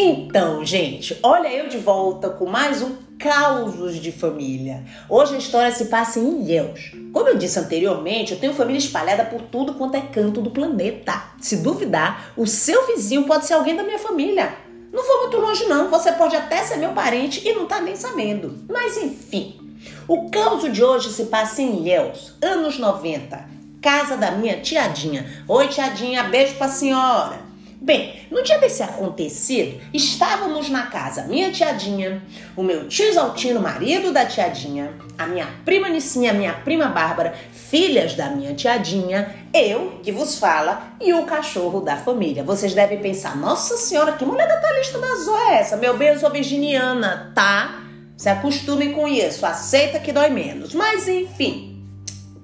[0.00, 4.84] Então, gente, olha eu de volta com mais um Causos de Família.
[5.08, 6.92] Hoje a história se passa em Ilhéus.
[7.12, 11.20] Como eu disse anteriormente, eu tenho família espalhada por tudo quanto é canto do planeta.
[11.40, 14.54] Se duvidar, o seu vizinho pode ser alguém da minha família.
[14.92, 17.96] Não vou muito longe não, você pode até ser meu parente e não tá nem
[17.96, 18.56] sabendo.
[18.68, 19.58] Mas enfim,
[20.06, 23.44] o caos de hoje se passa em Ilhéus, anos 90.
[23.82, 25.26] Casa da minha tiadinha.
[25.48, 27.47] Oi, tiadinha, beijo pra senhora.
[27.80, 32.20] Bem, no dia desse acontecido, estávamos na casa minha tiadinha,
[32.56, 37.34] o meu tio Exaltino, marido da tiadinha, a minha prima Nicinha, a minha prima Bárbara,
[37.52, 42.42] filhas da minha tiadinha, eu, que vos fala, e o cachorro da família.
[42.42, 45.76] Vocês devem pensar, nossa senhora, que mulher detalhista da Zoa é essa?
[45.76, 47.84] Meu bem, eu sou virginiana, tá?
[48.16, 50.74] Se acostume com isso, aceita que dói menos.
[50.74, 51.86] Mas enfim,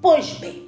[0.01, 0.64] pois bem,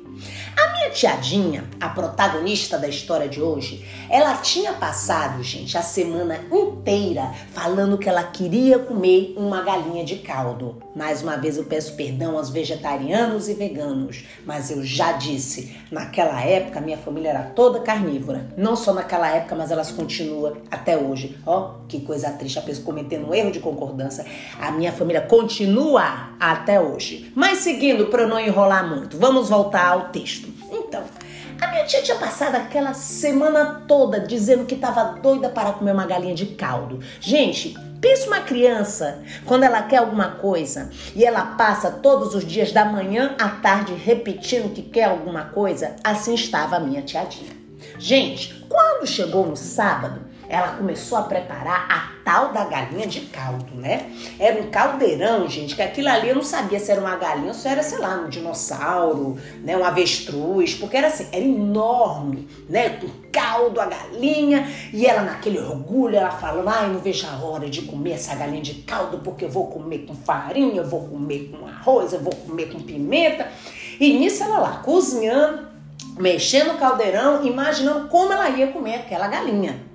[0.58, 6.40] a minha tiadinha, a protagonista da história de hoje, ela tinha passado, gente, a semana
[6.52, 10.82] inteira falando que ela queria comer uma galinha de caldo.
[10.96, 16.42] Mais uma vez eu peço perdão aos vegetarianos e veganos, mas eu já disse, naquela
[16.42, 18.48] época minha família era toda carnívora.
[18.58, 21.38] Não só naquela época, mas elas continuam até hoje.
[21.46, 24.26] Ó, oh, que coisa triste, a pessoa cometendo um erro de concordância.
[24.60, 27.32] A minha família continua até hoje.
[27.36, 30.47] Mas seguindo, para eu não enrolar muito, vamos voltar ao texto.
[30.72, 31.04] Então,
[31.60, 36.06] a minha tia tinha passado aquela semana toda dizendo que estava doida para comer uma
[36.06, 37.00] galinha de caldo.
[37.20, 42.72] Gente, pensa uma criança quando ela quer alguma coisa e ela passa todos os dias
[42.72, 45.96] da manhã à tarde repetindo que quer alguma coisa.
[46.04, 47.52] Assim estava a minha tiadinha.
[47.98, 53.76] Gente, quando chegou no sábado, ela começou a preparar a tal da galinha de caldo,
[53.76, 54.12] né?
[54.40, 57.54] Era um caldeirão, gente, que aquilo ali eu não sabia se era uma galinha ou
[57.54, 59.78] se era, sei lá, um dinossauro, né?
[59.78, 62.90] Um avestruz, porque era assim, era enorme, né?
[62.90, 67.70] Com caldo, a galinha, e ela naquele orgulho, ela falando, ai, não vejo a hora
[67.70, 71.52] de comer essa galinha de caldo, porque eu vou comer com farinha, eu vou comer
[71.52, 73.50] com arroz, eu vou comer com pimenta.
[74.00, 75.68] E nisso ela lá, cozinhando,
[76.18, 79.88] mexendo no caldeirão, imaginando como ela ia comer aquela galinha.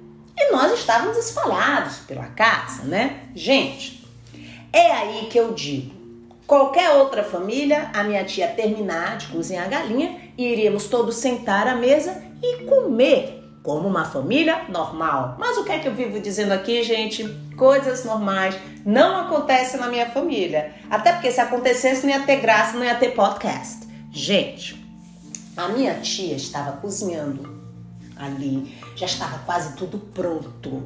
[0.45, 3.29] E nós estávamos espalhados pela casa, né?
[3.33, 4.05] Gente,
[4.73, 5.95] é aí que eu digo:
[6.49, 11.77] qualquer outra família, a minha tia terminar de cozinhar a galinha iríamos todos sentar à
[11.77, 15.37] mesa e comer como uma família normal.
[15.39, 17.25] Mas o que é que eu vivo dizendo aqui, gente?
[17.57, 20.75] Coisas normais não acontecem na minha família.
[20.91, 23.87] Até porque se acontecesse não ia ter graça, não ia ter podcast.
[24.11, 24.85] Gente,
[25.57, 27.62] a minha tia estava cozinhando
[28.23, 30.85] ali, já estava quase tudo pronto.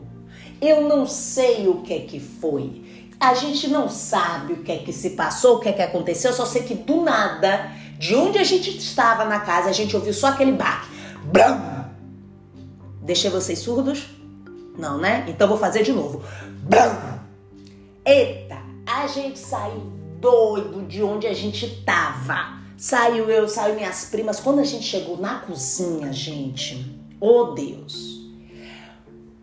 [0.61, 2.85] Eu não sei o que é que foi.
[3.19, 6.31] A gente não sabe o que é que se passou, o que é que aconteceu.
[6.31, 9.97] Eu só sei que do nada, de onde a gente estava na casa, a gente
[9.97, 10.89] ouviu só aquele baque.
[11.25, 11.87] Bram!
[13.03, 14.07] Deixei vocês surdos?
[14.79, 15.25] Não, né?
[15.29, 16.23] Então vou fazer de novo.
[16.63, 17.17] Bram!
[18.05, 22.57] Eita, a gente saiu doido de onde a gente tava.
[22.77, 24.39] Saiu eu, saiu minhas primas.
[24.39, 28.21] Quando a gente chegou na cozinha, gente, Oh Deus!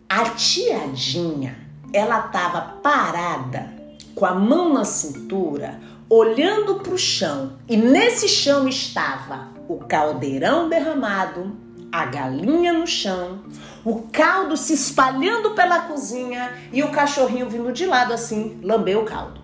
[0.08, 1.56] A tiadinha,
[1.92, 3.74] ela estava parada
[4.14, 10.68] com a mão na cintura, olhando para o chão, e nesse chão estava o caldeirão
[10.68, 11.56] derramado,
[11.90, 13.40] a galinha no chão,
[13.84, 19.04] o caldo se espalhando pela cozinha e o cachorrinho vindo de lado assim, lambeu o
[19.04, 19.40] caldo.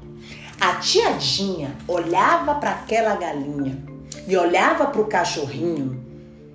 [0.60, 3.82] A tiadinha olhava para aquela galinha
[4.28, 6.00] e olhava para o cachorrinho,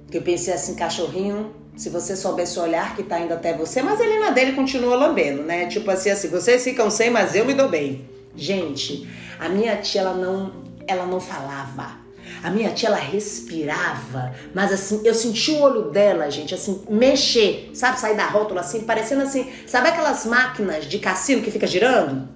[0.09, 3.99] que eu pensei assim, cachorrinho, se você soubesse olhar que tá indo até você, mas
[3.99, 5.67] ele na dele continua lambendo, né?
[5.67, 8.09] Tipo assim, assim, vocês ficam sem, mas eu me dou bem.
[8.35, 9.07] Gente,
[9.39, 10.51] a minha tia, ela não,
[10.87, 12.05] ela não falava.
[12.41, 17.71] A minha tia, ela respirava, mas assim, eu senti o olho dela, gente, assim, mexer,
[17.73, 17.99] sabe?
[17.99, 22.27] Sair da rótula, assim, parecendo assim, sabe aquelas máquinas de cassino que fica girando?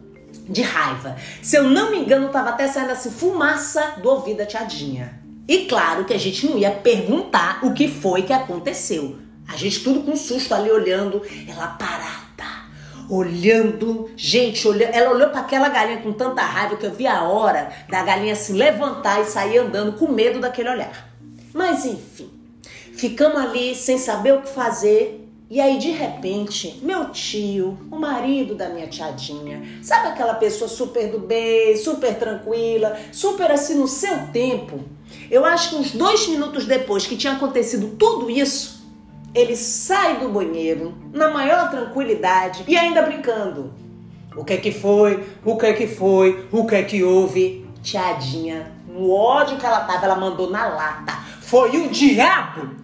[0.47, 1.15] De raiva.
[1.41, 5.19] Se eu não me engano, tava até saindo assim, fumaça do ouvido da tiadinha.
[5.47, 9.17] E claro que a gente não ia perguntar o que foi que aconteceu.
[9.51, 12.45] A gente tudo com susto ali olhando, ela parada,
[13.09, 17.23] olhando, gente, olhando, ela olhou para aquela galinha com tanta raiva que eu vi a
[17.23, 21.09] hora da galinha se levantar e sair andando com medo daquele olhar.
[21.51, 22.29] Mas enfim,
[22.93, 25.27] ficamos ali sem saber o que fazer.
[25.49, 31.09] E aí, de repente, meu tio, o marido da minha tiadinha, sabe aquela pessoa super
[31.09, 34.79] do bem, super tranquila, super assim no seu tempo?
[35.31, 38.78] Eu acho que uns dois minutos depois que tinha acontecido tudo isso,
[39.33, 43.73] ele sai do banheiro na maior tranquilidade e ainda brincando.
[44.35, 45.27] O que é que foi?
[45.43, 46.47] O que é que foi?
[46.51, 47.67] O que é que houve?
[47.81, 51.13] Tiadinha, no ódio que ela tava, ela mandou na lata.
[51.41, 52.79] Foi o diabo!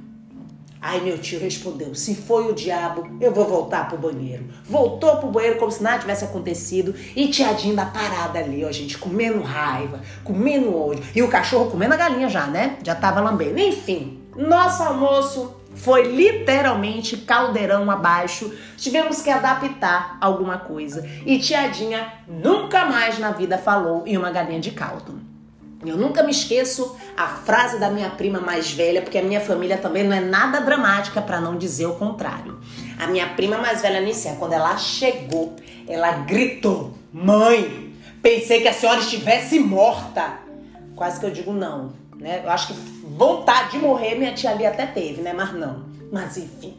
[0.82, 4.46] Aí meu tio respondeu: se foi o diabo, eu vou voltar pro banheiro.
[4.64, 6.94] Voltou pro banheiro como se nada tivesse acontecido.
[7.16, 11.04] E tiadinha da parada ali, ó, gente, comendo raiva, comendo ódio.
[11.16, 12.78] E o cachorro comendo a galinha já, né?
[12.84, 13.60] Já tava lambendo.
[13.60, 18.54] Enfim, nosso almoço foi literalmente caldeirão abaixo.
[18.78, 21.08] Tivemos que adaptar alguma coisa.
[21.26, 25.20] E tiadinha nunca mais na vida falou em uma galinha de caldo.
[25.86, 29.78] Eu nunca me esqueço a frase da minha prima mais velha, porque a minha família
[29.78, 32.60] também não é nada dramática para não dizer o contrário.
[32.98, 35.56] A minha prima mais velha, Nícia, quando ela chegou,
[35.88, 40.40] ela gritou: Mãe, pensei que a senhora estivesse morta.
[40.96, 42.42] Quase que eu digo não, né?
[42.44, 45.34] Eu acho que vontade de morrer minha tia ali até teve, né?
[45.34, 45.86] Mas não.
[46.12, 46.78] Mas enfim,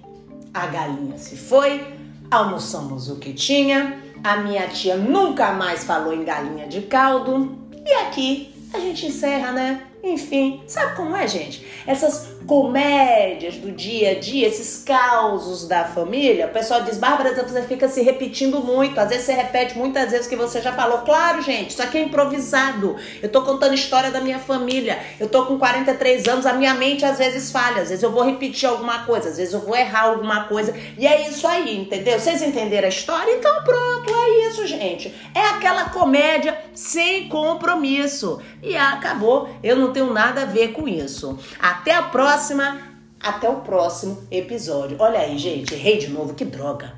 [0.52, 1.84] a galinha se foi,
[2.30, 7.92] almoçamos o que tinha, a minha tia nunca mais falou em galinha de caldo, e
[7.92, 9.82] aqui a gente encerra, né?
[10.02, 11.66] Enfim, sabe como é, gente?
[11.86, 17.62] Essas comédias do dia a dia, esses causos da família, o pessoal diz, Bárbara, você
[17.62, 20.98] fica se repetindo muito, às vezes você repete muitas vezes o que você já falou.
[20.98, 22.96] Claro, gente, isso aqui é improvisado.
[23.20, 24.98] Eu tô contando história da minha família.
[25.18, 28.24] Eu tô com 43 anos, a minha mente às vezes falha, às vezes eu vou
[28.24, 30.74] repetir alguma coisa, às vezes eu vou errar alguma coisa.
[30.96, 32.18] E é isso aí, entendeu?
[32.18, 33.32] Vocês entenderam a história?
[33.32, 35.12] Então pronto, é isso, gente.
[35.34, 38.40] É aquela comédia sem compromisso.
[38.62, 39.48] E acabou.
[39.62, 41.38] Eu não tenho nada a ver com isso.
[41.58, 42.02] Até a
[42.36, 42.78] próxima,
[43.18, 44.98] até o próximo episódio.
[45.00, 46.92] Olha aí, gente, errei de novo, que droga.